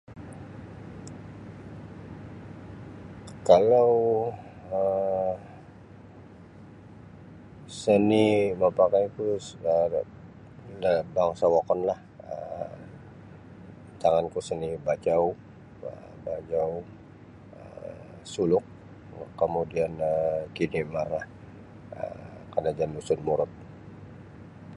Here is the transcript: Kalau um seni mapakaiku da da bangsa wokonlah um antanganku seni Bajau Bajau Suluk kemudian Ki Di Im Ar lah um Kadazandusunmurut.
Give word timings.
Kalau 3.47 3.91
um 4.77 5.33
seni 7.81 8.27
mapakaiku 8.61 9.27
da 9.63 9.75
da 10.83 10.93
bangsa 11.15 11.45
wokonlah 11.55 11.99
um 12.33 12.71
antanganku 13.91 14.39
seni 14.49 14.69
Bajau 14.85 15.23
Bajau 16.25 16.69
Suluk 18.33 18.65
kemudian 19.41 19.91
Ki 20.55 20.63
Di 20.71 20.77
Im 20.83 20.89
Ar 21.01 21.07
lah 21.15 21.25
um 22.01 22.25
Kadazandusunmurut. 22.53 23.51